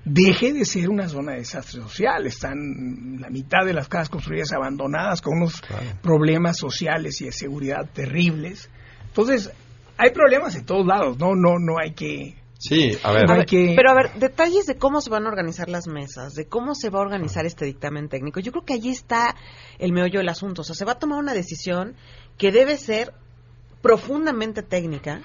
[0.04, 2.28] deje de ser una zona de desastre social.
[2.28, 5.64] Están la mitad de las casas construidas abandonadas con unos
[6.02, 8.70] problemas sociales y de seguridad terribles.
[9.08, 9.52] Entonces,
[9.98, 13.26] hay problemas en todos lados, no, no, no hay que Sí, a ver.
[13.48, 16.90] Pero a ver, detalles de cómo se van a organizar las mesas, de cómo se
[16.90, 18.40] va a organizar este dictamen técnico.
[18.40, 19.36] Yo creo que allí está
[19.78, 20.62] el meollo del asunto.
[20.62, 21.96] O sea, se va a tomar una decisión
[22.38, 23.14] que debe ser
[23.82, 25.22] profundamente técnica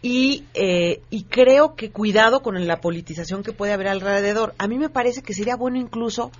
[0.00, 4.54] y, eh, y creo que cuidado con la politización que puede haber alrededor.
[4.58, 6.30] A mí me parece que sería bueno incluso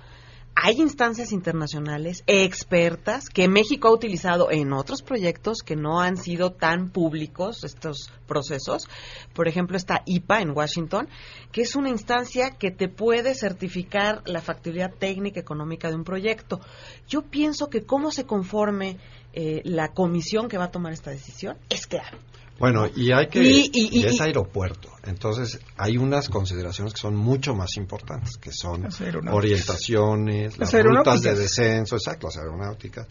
[0.55, 6.51] hay instancias internacionales expertas que México ha utilizado en otros proyectos que no han sido
[6.51, 8.87] tan públicos estos procesos.
[9.33, 11.07] Por ejemplo, está IPA en Washington,
[11.51, 16.59] que es una instancia que te puede certificar la factibilidad técnica económica de un proyecto.
[17.07, 18.97] Yo pienso que cómo se conforme
[19.33, 22.17] eh, la comisión que va a tomar esta decisión es clave.
[22.59, 24.89] Bueno, y hay que y, es aeropuerto.
[25.03, 28.87] Entonces, hay unas consideraciones que son mucho más importantes, que son
[29.31, 33.07] orientaciones, las, rutas de descenso, exacto, las aeronáuticas,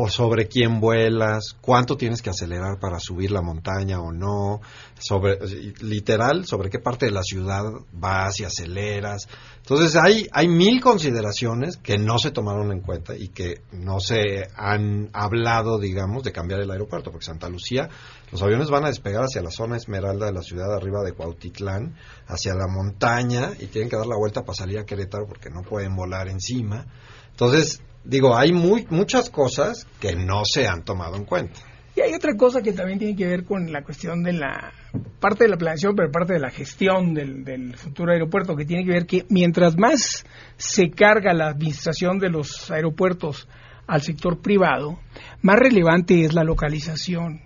[0.00, 4.62] por sobre quién vuelas, cuánto tienes que acelerar para subir la montaña o no,
[4.98, 5.38] sobre
[5.82, 9.28] literal sobre qué parte de la ciudad vas y aceleras.
[9.58, 14.48] Entonces hay hay mil consideraciones que no se tomaron en cuenta y que no se
[14.56, 17.90] han hablado, digamos, de cambiar el aeropuerto, porque Santa Lucía
[18.32, 21.94] los aviones van a despegar hacia la zona esmeralda de la ciudad arriba de Cuautitlán,
[22.26, 25.60] hacia la montaña y tienen que dar la vuelta para salir a Querétaro porque no
[25.60, 26.86] pueden volar encima.
[27.32, 31.60] Entonces, digo, hay muy, muchas cosas que no se han tomado en cuenta.
[31.96, 34.72] Y hay otra cosa que también tiene que ver con la cuestión de la
[35.18, 38.84] parte de la planeación, pero parte de la gestión del, del, futuro aeropuerto, que tiene
[38.84, 40.24] que ver que mientras más
[40.56, 43.48] se carga la administración de los aeropuertos
[43.86, 45.00] al sector privado,
[45.42, 47.42] más relevante es la localización.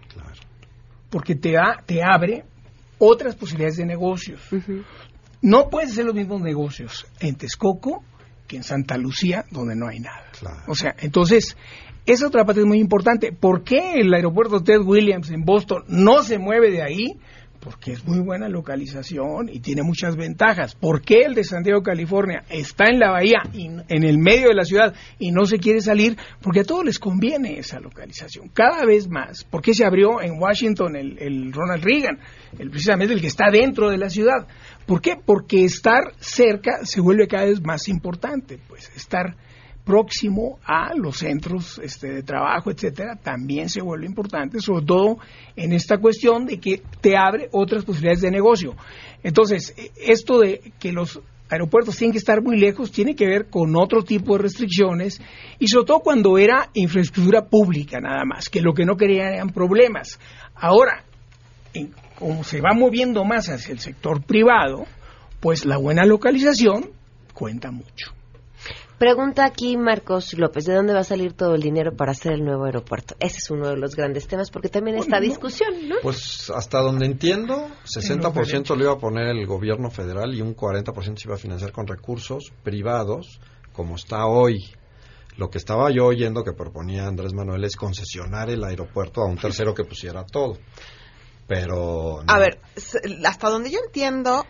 [1.08, 2.44] Porque te da, te abre
[2.98, 4.40] otras posibilidades de negocios.
[5.40, 8.04] No pueden ser los mismos negocios en Texcoco
[8.56, 10.24] en Santa Lucía, donde no hay nada.
[10.66, 11.56] O sea, entonces,
[12.06, 13.32] esa otra parte es muy importante.
[13.32, 17.18] ¿Por qué el aeropuerto Ted Williams en Boston no se mueve de ahí?
[17.64, 20.74] Porque es muy buena localización y tiene muchas ventajas.
[20.74, 24.54] ¿Por qué el de San Diego, California, está en la bahía, en el medio de
[24.54, 26.14] la ciudad, y no se quiere salir?
[26.42, 28.50] Porque a todos les conviene esa localización.
[28.50, 29.44] Cada vez más.
[29.44, 32.18] ¿Por qué se abrió en Washington el, el Ronald Reagan?
[32.58, 34.46] El, precisamente el que está dentro de la ciudad.
[34.84, 35.16] ¿Por qué?
[35.16, 38.58] Porque estar cerca se vuelve cada vez más importante.
[38.68, 39.36] Pues estar
[39.84, 45.18] próximo a los centros este, de trabajo, etcétera, también se vuelve importante, sobre todo
[45.56, 48.74] en esta cuestión de que te abre otras posibilidades de negocio.
[49.22, 51.20] Entonces, e, esto de que los
[51.50, 55.20] aeropuertos tienen que estar muy lejos tiene que ver con otro tipo de restricciones
[55.58, 59.50] y sobre todo cuando era infraestructura pública nada más, que lo que no querían eran
[59.50, 60.18] problemas.
[60.54, 61.04] Ahora,
[62.18, 64.86] como se va moviendo más hacia el sector privado,
[65.40, 66.90] pues la buena localización
[67.34, 68.14] cuenta mucho.
[68.98, 72.44] Pregunta aquí Marcos López, ¿de dónde va a salir todo el dinero para hacer el
[72.44, 73.16] nuevo aeropuerto?
[73.18, 75.96] Ese es uno de los grandes temas porque también está discusión, ¿no?
[76.00, 81.18] Pues hasta donde entiendo, 60% lo iba a poner el gobierno federal y un 40%
[81.18, 83.40] se iba a financiar con recursos privados,
[83.72, 84.60] como está hoy.
[85.36, 89.36] Lo que estaba yo oyendo que proponía Andrés Manuel es concesionar el aeropuerto a un
[89.36, 90.58] tercero que pusiera todo.
[91.48, 92.22] Pero...
[92.28, 92.60] A ver,
[93.26, 94.46] hasta donde yo entiendo,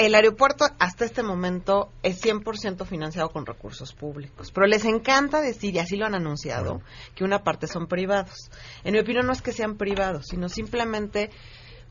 [0.00, 5.74] el aeropuerto hasta este momento es 100% financiado con recursos públicos, pero les encanta decir,
[5.74, 6.80] y así lo han anunciado,
[7.14, 8.50] que una parte son privados.
[8.82, 11.28] En mi opinión no es que sean privados, sino simplemente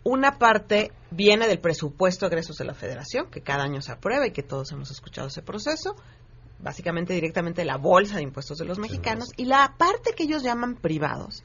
[0.04, 4.26] una parte viene del presupuesto de egresos de la federación, que cada año se aprueba
[4.26, 5.95] y que todos hemos escuchado ese proceso,
[6.58, 10.78] básicamente directamente la bolsa de impuestos de los mexicanos, y la parte que ellos llaman
[10.78, 11.43] privados,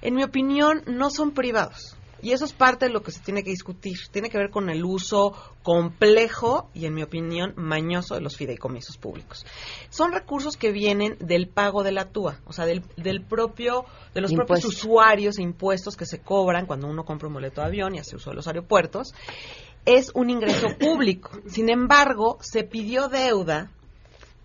[0.00, 3.44] en mi opinión no son privados y eso es parte de lo que se tiene
[3.44, 3.96] que discutir.
[4.10, 8.96] Tiene que ver con el uso complejo y, en mi opinión, mañoso de los fideicomisos
[8.96, 9.46] públicos.
[9.90, 14.20] Son recursos que vienen del pago de la TUA, o sea, del, del propio, de
[14.20, 17.94] los propios usuarios e impuestos que se cobran cuando uno compra un boleto de avión
[17.94, 19.14] y hace uso de los aeropuertos.
[19.84, 21.30] Es un ingreso público.
[21.46, 23.70] Sin embargo, se pidió deuda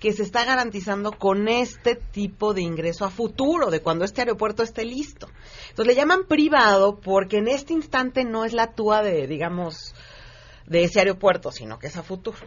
[0.04, 4.62] que se está garantizando con este tipo de ingreso a futuro, de cuando este aeropuerto
[4.62, 5.30] esté listo.
[5.70, 9.96] Entonces le llaman privado porque en este instante no es la túa de, digamos,
[10.68, 12.38] de ese aeropuerto, sino que es a futuro.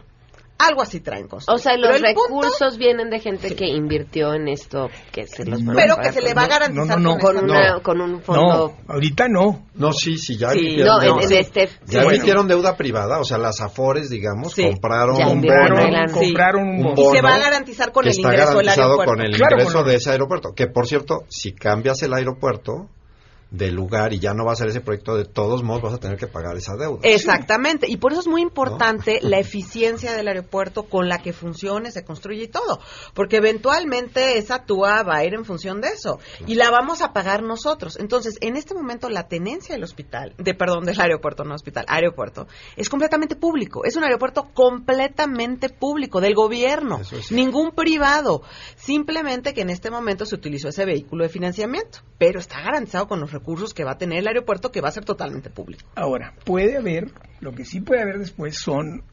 [0.59, 5.27] Algo así traen O sea, los recursos vienen de gente que invirtió en esto, que
[5.27, 8.75] se los Pero que se le va a garantizar con, una, con, un fondo.
[8.87, 9.67] No, ahorita no.
[9.75, 13.61] No, sí, sí, ya sí, no, en, este, ya emitieron deuda privada, o sea, las
[13.61, 17.11] Afores, digamos, compraron un bono, compraron un bono.
[17.13, 19.05] Y se va a garantizar con el ingreso del aeropuerto.
[19.05, 20.53] con el ingreso de ese aeropuerto.
[20.53, 22.89] Que, por cierto, si cambias el aeropuerto,
[23.49, 25.97] del lugar y ya no va a ser ese proyecto, de todos modos vas a
[25.99, 26.99] tener que pagar esa deuda.
[27.03, 31.91] Exactamente, y por eso es muy importante la eficiencia del aeropuerto con la que funcione,
[31.91, 32.79] se construye y todo,
[33.13, 37.13] porque eventualmente esa TUA va a ir en función de eso y la vamos a
[37.13, 37.97] pagar nosotros.
[37.99, 42.47] Entonces, en este momento la tenencia del hospital, de perdón, del aeropuerto, no hospital, aeropuerto,
[42.75, 46.99] es completamente público, es un aeropuerto completamente público del gobierno,
[47.31, 48.41] ningún privado,
[48.75, 53.19] simplemente que en este momento se utilizó ese vehículo de financiamiento, pero está garantizado con
[53.19, 55.89] los recursos que va a tener el aeropuerto que va a ser totalmente público.
[55.95, 59.03] Ahora, puede haber, lo que sí puede haber después son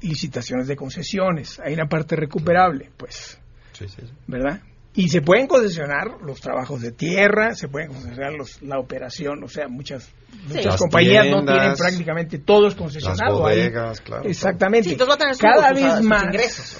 [0.00, 1.60] licitaciones de concesiones.
[1.60, 3.38] Hay una parte recuperable, pues.
[3.72, 4.60] Sí, sí, ¿Verdad?
[4.94, 9.48] Y se pueden concesionar los trabajos de tierra, se pueden concesionar los, la operación, o
[9.48, 10.10] sea, muchas,
[10.48, 13.54] muchas compañías no tienen prácticamente todos concesionados.
[13.54, 14.24] Las claro.
[14.26, 14.88] Exactamente.
[14.88, 16.24] Sí, va a tener Cada vez más.
[16.24, 16.78] Ingresos,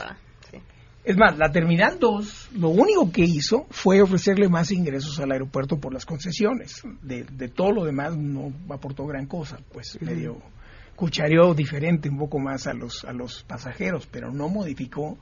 [1.07, 5.79] es más, la Terminal 2 lo único que hizo fue ofrecerle más ingresos al aeropuerto
[5.79, 6.83] por las concesiones.
[7.01, 10.43] De, todo lo demás no aportó gran cosa, pues medio
[10.97, 15.17] cuchareó diferente un poco más a los, a los pasajeros, pero no modificó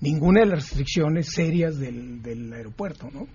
[0.00, 3.28] ninguna de las restricciones serias del, del aeropuerto, ¿no?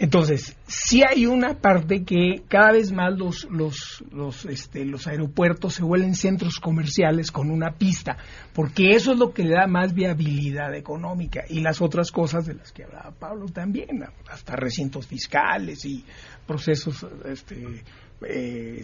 [0.00, 5.74] Entonces, sí hay una parte que cada vez más los, los, los, este, los aeropuertos
[5.74, 8.16] se vuelven centros comerciales con una pista,
[8.54, 12.54] porque eso es lo que le da más viabilidad económica y las otras cosas de
[12.54, 16.02] las que hablaba Pablo también, hasta recintos fiscales y
[16.46, 17.84] procesos, este,
[18.26, 18.82] eh,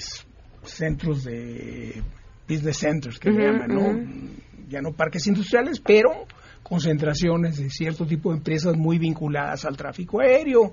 [0.64, 2.02] centros de
[2.46, 4.36] business centers que le llaman, ¿no?
[4.68, 6.26] Ya no parques industriales, pero
[6.62, 10.72] concentraciones de cierto tipo de empresas muy vinculadas al tráfico aéreo,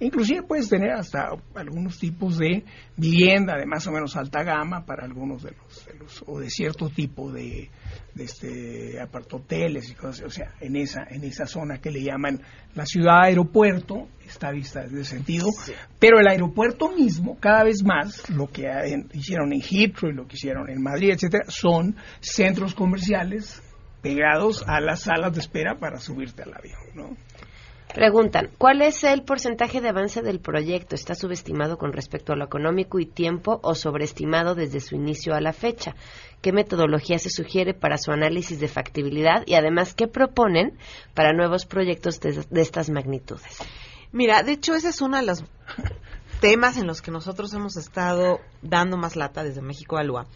[0.00, 2.64] Inclusive puedes tener hasta algunos tipos de
[2.96, 5.54] vivienda de más o menos alta gama para algunos de
[5.98, 7.70] los, o de cierto tipo de,
[8.14, 12.40] de este apartoteles y cosas, o sea, en esa en esa zona que le llaman
[12.74, 15.48] la ciudad aeropuerto está vista desde ese sentido,
[15.98, 18.66] pero el aeropuerto mismo cada vez más lo que
[19.12, 23.62] hicieron en Heathrow y lo que hicieron en Madrid, etcétera, son centros comerciales
[24.02, 27.16] pegados a las salas de espera para subirte al avión, ¿no?
[27.94, 30.94] Preguntan, ¿cuál es el porcentaje de avance del proyecto?
[30.94, 35.42] ¿Está subestimado con respecto a lo económico y tiempo o sobreestimado desde su inicio a
[35.42, 35.94] la fecha?
[36.40, 40.78] ¿Qué metodología se sugiere para su análisis de factibilidad y además qué proponen
[41.12, 43.58] para nuevos proyectos de, estas magnitudes?
[44.10, 45.44] Mira, de hecho ese es uno de los
[46.40, 50.26] temas en los que nosotros hemos estado dando más lata desde México Alua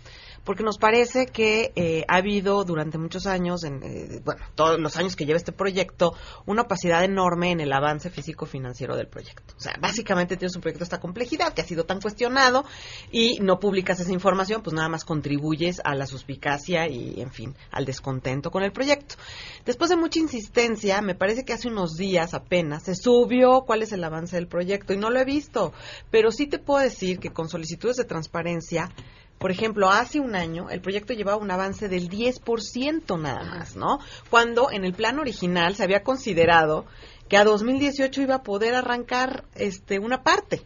[0.47, 4.97] porque nos parece que eh, ha habido durante muchos años, en, eh, bueno, todos los
[4.97, 6.15] años que lleva este proyecto,
[6.47, 9.55] una opacidad enorme en el avance físico-financiero del proyecto.
[9.57, 12.65] O sea, básicamente tienes un proyecto de esta complejidad que ha sido tan cuestionado
[13.11, 17.57] y no publicas esa información, pues nada más contribuyes a la suspicacia y, en fin,
[17.73, 19.17] al descontento con el proyecto.
[19.65, 23.91] Después de mucha insistencia, me parece que hace unos días apenas se subió cuál es
[23.91, 25.73] el avance del proyecto y no lo he visto,
[26.13, 28.93] pero sí te puedo decir que con solicitudes de transparencia
[29.39, 33.99] por ejemplo, hace un año el proyecto llevaba un avance del 10% nada más, ¿no?
[34.31, 36.87] Cuando en el plan original se había considerado
[37.29, 40.63] que a 2018 iba a poder arrancar este una parte.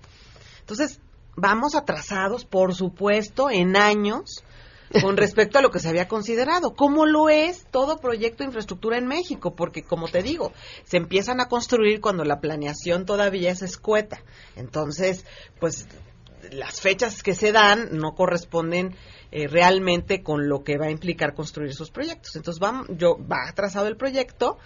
[0.60, 1.00] Entonces,
[1.36, 4.44] vamos atrasados, por supuesto, en años
[5.00, 8.98] con respecto a lo que se había considerado, como lo es todo proyecto de infraestructura
[8.98, 10.52] en México, porque como te digo,
[10.84, 14.22] se empiezan a construir cuando la planeación todavía es escueta.
[14.54, 15.24] Entonces,
[15.58, 15.86] pues
[16.52, 18.94] las fechas que se dan no corresponden
[19.32, 22.36] eh, realmente con lo que va a implicar construir esos proyectos.
[22.36, 24.58] Entonces, va, yo, va trazado el proyecto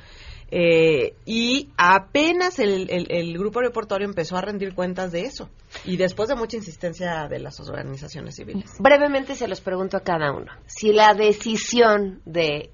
[0.50, 5.50] eh, y apenas el, el, grupo aeroportuario empezó a rendir cuentas de eso
[5.84, 8.70] y después de mucha insistencia de las organizaciones civiles.
[8.78, 10.52] Brevemente se los pregunto a cada uno.
[10.66, 12.70] Si la decisión de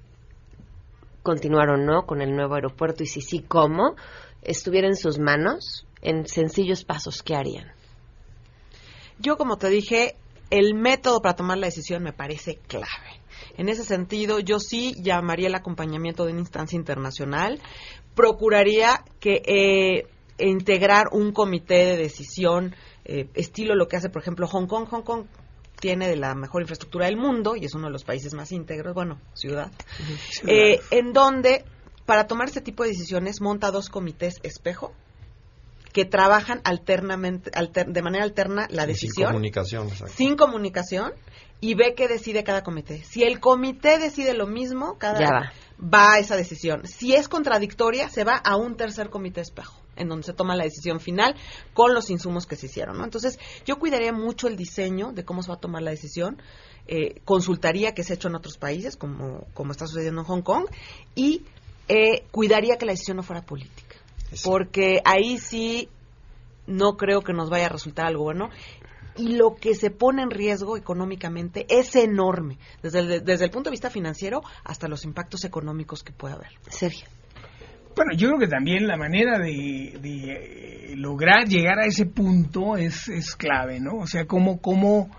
[1.23, 3.95] continuar o no con el nuevo aeropuerto y si sí, cómo,
[4.41, 7.71] estuviera en sus manos, en sencillos pasos, ¿qué harían?
[9.21, 10.15] Yo, como te dije,
[10.49, 13.21] el método para tomar la decisión me parece clave.
[13.57, 17.59] En ese sentido, yo sí llamaría el acompañamiento de una instancia internacional,
[18.15, 20.07] procuraría que eh,
[20.39, 24.87] integrar un comité de decisión, eh, estilo lo que hace, por ejemplo, Hong Kong.
[24.89, 25.25] Hong Kong
[25.79, 28.93] tiene de la mejor infraestructura del mundo y es uno de los países más íntegros,
[28.93, 29.71] bueno, ciudad,
[30.47, 31.65] eh, en donde
[32.05, 34.93] para tomar este tipo de decisiones monta dos comités espejo
[35.91, 37.51] que trabajan alternamente,
[37.87, 39.27] de manera alterna la decisión.
[39.27, 41.13] Sin comunicación, Sin comunicación
[41.59, 43.03] y ve qué decide cada comité.
[43.03, 45.53] Si el comité decide lo mismo, cada va.
[45.79, 46.87] va a esa decisión.
[46.87, 50.63] Si es contradictoria, se va a un tercer comité espejo en donde se toma la
[50.63, 51.35] decisión final
[51.73, 52.97] con los insumos que se hicieron.
[52.97, 53.03] ¿no?
[53.03, 56.41] Entonces, yo cuidaría mucho el diseño de cómo se va a tomar la decisión,
[56.87, 60.41] eh, consultaría qué se ha hecho en otros países, como, como está sucediendo en Hong
[60.41, 60.65] Kong,
[61.13, 61.45] y
[61.87, 63.90] eh, cuidaría que la decisión no fuera política.
[64.43, 65.89] Porque ahí sí
[66.67, 68.49] no creo que nos vaya a resultar algo bueno.
[69.17, 73.69] Y lo que se pone en riesgo económicamente es enorme, desde el, desde el punto
[73.69, 76.51] de vista financiero hasta los impactos económicos que puede haber.
[76.69, 77.07] Sergio.
[77.93, 83.09] Bueno, yo creo que también la manera de, de lograr llegar a ese punto es,
[83.09, 83.97] es clave, ¿no?
[83.97, 85.09] O sea, cómo, cómo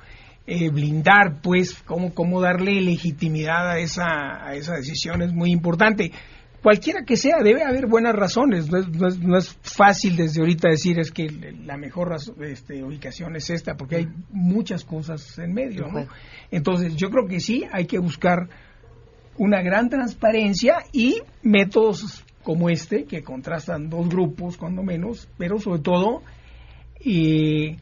[0.47, 4.07] eh, blindar, pues, cómo, cómo darle legitimidad a esa,
[4.45, 6.13] a esa decisión es muy importante
[6.63, 8.71] cualquiera que sea, debe haber buenas razones.
[8.71, 11.29] No es, fácil desde ahorita decir es que
[11.65, 15.87] la mejor este, ubicación es esta, porque hay muchas cosas en medio.
[16.51, 18.49] Entonces, yo creo que sí, hay que buscar
[19.37, 25.81] una gran transparencia y métodos como este, que contrastan dos grupos, cuando menos, pero sobre
[25.81, 26.23] todo
[27.05, 27.77] eh,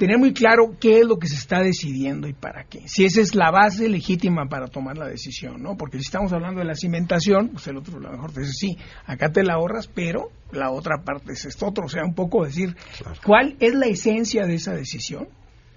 [0.00, 2.88] tener muy claro qué es lo que se está decidiendo y para qué.
[2.88, 5.76] Si esa es la base legítima para tomar la decisión, ¿no?
[5.76, 8.52] Porque si estamos hablando de la cimentación, pues el otro a lo mejor te dice,
[8.54, 11.84] sí, acá te la ahorras, pero la otra parte es esto otro.
[11.84, 12.74] O sea, un poco decir,
[13.26, 15.28] ¿cuál es la esencia de esa decisión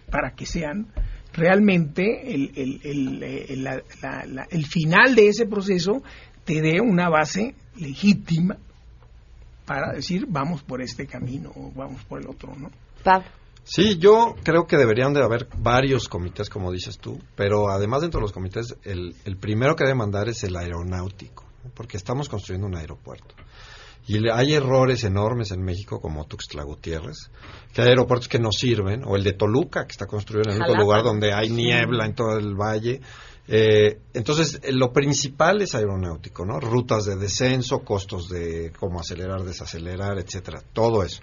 [0.10, 0.88] para que sean
[1.34, 3.84] realmente el, el, el, eh,
[4.52, 6.02] el final de ese proceso
[6.46, 8.56] te dé una base legítima
[9.66, 12.72] para decir, vamos por este camino o vamos por el otro, ¿no?
[13.04, 13.43] Pablo.
[13.64, 18.20] Sí, yo creo que deberían de haber varios comités, como dices tú, pero además dentro
[18.20, 22.68] de los comités, el, el primero que debe mandar es el aeronáutico, porque estamos construyendo
[22.68, 23.36] un aeropuerto.
[24.06, 27.30] Y hay errores enormes en México, como Tuxtla Gutiérrez,
[27.74, 30.62] que hay aeropuertos que no sirven, o el de Toluca, que está construido en el
[30.62, 33.00] único lugar donde hay niebla en todo el valle.
[33.48, 36.60] Eh, entonces, lo principal es aeronáutico, ¿no?
[36.60, 41.22] Rutas de descenso, costos de cómo acelerar, desacelerar, etcétera, todo eso.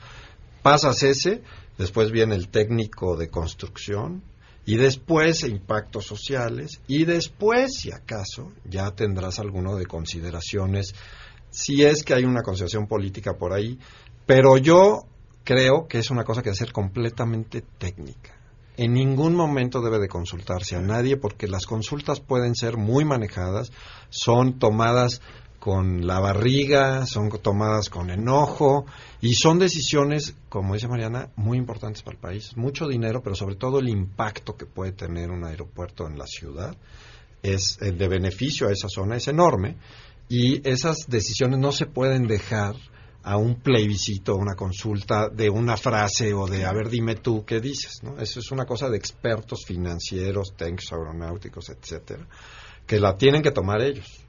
[0.63, 1.43] Pasas ese,
[1.81, 4.23] después viene el técnico de construcción
[4.67, 10.95] y después impactos sociales y después, si acaso, ya tendrás alguno de consideraciones,
[11.49, 13.79] si es que hay una consideración política por ahí,
[14.27, 15.07] pero yo
[15.43, 18.37] creo que es una cosa que debe ser completamente técnica.
[18.77, 23.73] En ningún momento debe de consultarse a nadie porque las consultas pueden ser muy manejadas,
[24.11, 25.23] son tomadas
[25.61, 28.87] con la barriga, son tomadas con enojo
[29.21, 32.57] y son decisiones, como dice Mariana, muy importantes para el país.
[32.57, 36.75] Mucho dinero, pero sobre todo el impacto que puede tener un aeropuerto en la ciudad
[37.43, 39.77] es eh, de beneficio a esa zona es enorme
[40.29, 42.75] y esas decisiones no se pueden dejar
[43.23, 47.61] a un plebiscito, una consulta de una frase o de a ver dime tú qué
[47.61, 48.19] dices, ¿no?
[48.19, 52.27] Eso es una cosa de expertos financieros, técnicos aeronáuticos, etcétera,
[52.87, 54.25] que la tienen que tomar ellos.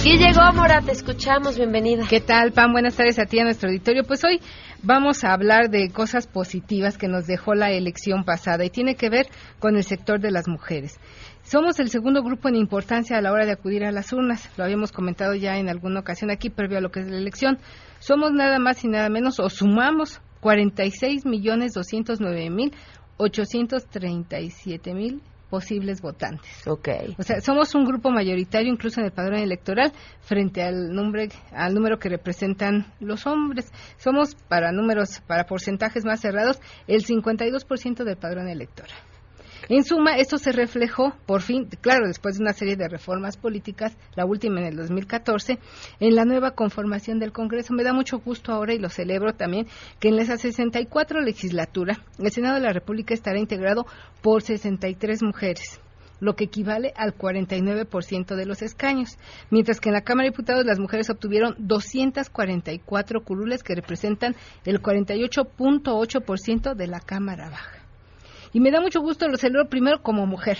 [0.01, 1.57] Guille Gómora, te escuchamos.
[1.57, 2.05] Bienvenida.
[2.09, 2.71] ¿Qué tal, Pam?
[2.71, 4.05] Buenas tardes a ti, a nuestro auditorio.
[4.05, 4.39] Pues hoy
[4.81, 9.09] vamos a hablar de cosas positivas que nos dejó la elección pasada y tiene que
[9.09, 9.27] ver
[9.59, 10.97] con el sector de las mujeres.
[11.43, 14.49] Somos el segundo grupo en importancia a la hora de acudir a las urnas.
[14.55, 17.57] Lo habíamos comentado ya en alguna ocasión aquí, previo a lo que es la elección.
[17.99, 22.71] Somos nada más y nada menos, o sumamos 46 millones 209 mil
[23.17, 26.67] 837 mil posibles votantes.
[26.67, 27.15] Okay.
[27.17, 29.91] O sea, somos un grupo mayoritario incluso en el padrón electoral
[30.21, 33.71] frente al número al número que representan los hombres.
[33.97, 38.93] Somos para números para porcentajes más cerrados el 52% del padrón electoral.
[39.67, 43.97] En suma, esto se reflejó, por fin, claro, después de una serie de reformas políticas,
[44.15, 45.57] la última en el 2014,
[45.99, 47.73] en la nueva conformación del Congreso.
[47.73, 49.65] Me da mucho gusto ahora y lo celebro también
[49.99, 53.87] que en esa 64 legislatura el Senado de la República estará integrado
[54.21, 55.81] por 63 mujeres
[56.21, 59.17] lo que equivale al 49% de los escaños,
[59.51, 64.81] mientras que en la Cámara de Diputados las mujeres obtuvieron 244 curules que representan el
[64.81, 67.74] 48.8% de la Cámara Baja.
[68.55, 70.59] Y me da mucho gusto, lo celebro primero como mujer,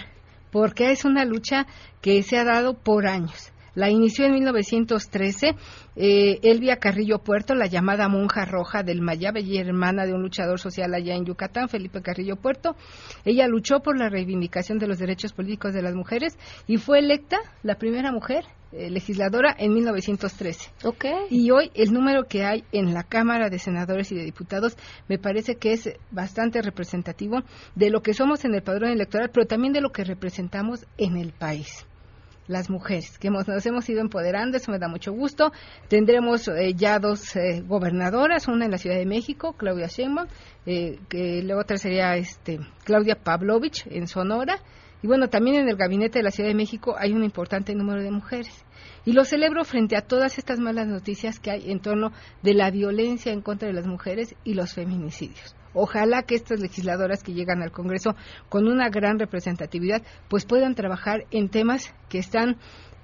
[0.52, 1.66] porque es una lucha
[2.02, 3.54] que se ha dado por años.
[3.74, 5.56] La inició en 1913
[5.96, 10.60] eh, Elvia Carrillo Puerto, la llamada monja roja del Mayab, y hermana de un luchador
[10.60, 12.76] social allá en Yucatán, Felipe Carrillo Puerto.
[13.24, 16.38] Ella luchó por la reivindicación de los derechos políticos de las mujeres
[16.68, 18.44] y fue electa la primera mujer
[18.76, 20.72] eh, legisladora en 1913.
[20.84, 21.28] Okay.
[21.30, 25.18] Y hoy el número que hay en la Cámara de Senadores y de Diputados me
[25.18, 27.42] parece que es bastante representativo
[27.76, 31.18] de lo que somos en el padrón electoral, pero también de lo que representamos en
[31.18, 31.86] el país
[32.48, 35.52] las mujeres, que hemos, nos hemos ido empoderando, eso me da mucho gusto.
[35.88, 40.28] Tendremos eh, ya dos eh, gobernadoras, una en la Ciudad de México, Claudia Sheinbaum,
[40.66, 44.60] eh, que la otra sería este, Claudia Pavlovich en Sonora.
[45.02, 48.02] Y bueno, también en el gabinete de la Ciudad de México hay un importante número
[48.02, 48.65] de mujeres.
[49.06, 52.12] Y lo celebro frente a todas estas malas noticias que hay en torno
[52.42, 55.56] de la violencia en contra de las mujeres y los feminicidios.
[55.74, 58.16] Ojalá que estas legisladoras que llegan al Congreso
[58.48, 62.58] con una gran representatividad, pues puedan trabajar en temas que están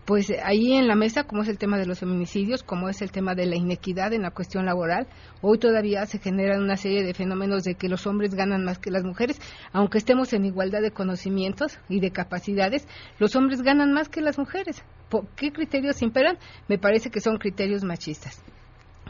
[0.05, 3.11] pues ahí en la mesa, como es el tema de los feminicidios, como es el
[3.11, 5.07] tema de la inequidad en la cuestión laboral.
[5.41, 8.91] Hoy todavía se generan una serie de fenómenos de que los hombres ganan más que
[8.91, 9.39] las mujeres,
[9.73, 12.87] aunque estemos en igualdad de conocimientos y de capacidades,
[13.19, 14.83] los hombres ganan más que las mujeres.
[15.09, 16.37] ¿Por qué criterios imperan?
[16.67, 18.43] Me parece que son criterios machistas.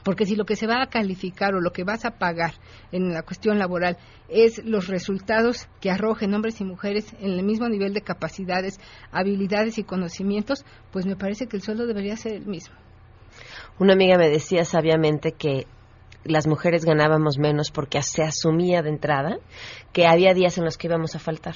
[0.03, 2.53] Porque si lo que se va a calificar o lo que vas a pagar
[2.91, 3.97] en la cuestión laboral
[4.29, 8.79] es los resultados que arrojen hombres y mujeres en el mismo nivel de capacidades,
[9.11, 12.75] habilidades y conocimientos, pues me parece que el sueldo debería ser el mismo.
[13.79, 15.67] Una amiga me decía sabiamente que
[16.23, 19.39] las mujeres ganábamos menos porque se asumía de entrada
[19.91, 21.55] que había días en los que íbamos a faltar.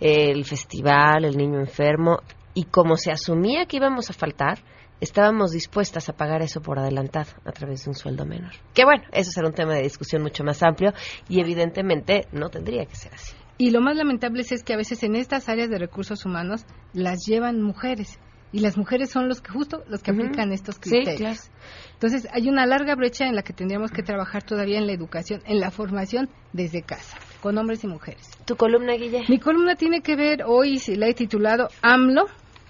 [0.00, 2.18] El festival, el niño enfermo,
[2.54, 4.58] y como se asumía que íbamos a faltar,
[5.00, 8.52] estábamos dispuestas a pagar eso por adelantado a través de un sueldo menor.
[8.72, 10.92] Que bueno, eso será un tema de discusión mucho más amplio
[11.28, 13.34] y evidentemente no tendría que ser así.
[13.56, 17.24] Y lo más lamentable es que a veces en estas áreas de recursos humanos las
[17.26, 18.18] llevan mujeres
[18.54, 21.50] y las mujeres son los que justo los que aplican estos criterios.
[21.94, 25.42] Entonces, hay una larga brecha en la que tendríamos que trabajar todavía en la educación,
[25.46, 28.30] en la formación desde casa, con hombres y mujeres.
[28.44, 29.24] ¿Tu columna, Guille?
[29.28, 32.26] Mi columna tiene que ver, hoy la he titulado AMLO,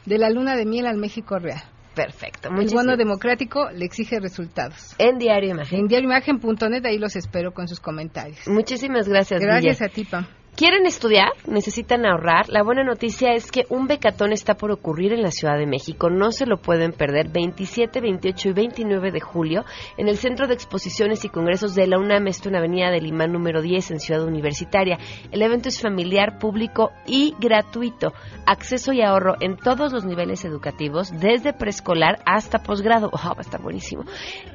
[0.06, 1.62] de la luna de miel al México real.
[1.94, 2.48] Perfecto.
[2.48, 4.94] El bono democrático le exige resultados.
[4.98, 5.80] En Diario Imagen.
[5.80, 8.46] En diarioimagen.net, ahí los espero con sus comentarios.
[8.48, 9.40] Muchísimas gracias.
[9.40, 10.26] Gracias a ti, Pam.
[10.56, 11.32] ¿Quieren estudiar?
[11.48, 12.48] ¿Necesitan ahorrar?
[12.48, 16.10] La buena noticia es que un becatón está por ocurrir en la Ciudad de México.
[16.10, 19.64] No se lo pueden perder 27, 28 y 29 de julio
[19.96, 23.32] en el Centro de Exposiciones y Congresos de la UNAM, esto en Avenida del Imán
[23.32, 24.96] número 10 en Ciudad Universitaria.
[25.32, 28.12] El evento es familiar, público y gratuito.
[28.46, 33.10] Acceso y ahorro en todos los niveles educativos, desde preescolar hasta posgrado.
[33.24, 34.04] Oh, va a estar buenísimo.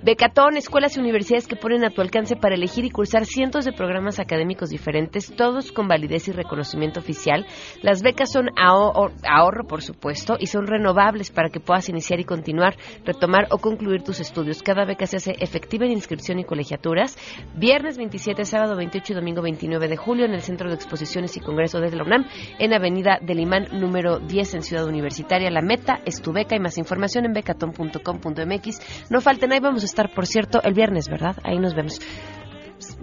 [0.03, 3.73] Becatón, escuelas y universidades que ponen a tu alcance para elegir y cursar cientos de
[3.73, 7.45] programas académicos diferentes, todos con validez y reconocimiento oficial.
[7.81, 12.77] Las becas son ahorro, por supuesto, y son renovables para que puedas iniciar y continuar,
[13.03, 14.63] retomar o concluir tus estudios.
[14.63, 17.17] Cada beca se hace efectiva en inscripción y colegiaturas.
[17.55, 21.41] Viernes 27, sábado 28 y domingo 29 de julio en el Centro de Exposiciones y
[21.41, 22.25] Congreso de la UNAM,
[22.59, 25.49] en Avenida del Imán número 10 en Ciudad Universitaria.
[25.49, 29.09] La meta es tu beca y más información en becaton.com.mx.
[29.09, 31.35] No falten, ahí vamos a estar, por cierto, el viernes, ¿verdad?
[31.43, 31.99] Ahí nos vemos.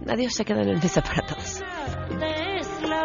[0.08, 1.62] Adiós, se quedan en mesa para todos.